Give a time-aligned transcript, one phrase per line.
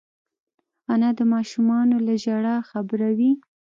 [0.93, 3.31] انا د ماشومانو له ژړا خبروي